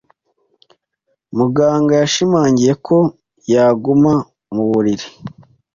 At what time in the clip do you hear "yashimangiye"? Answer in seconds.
2.01-2.73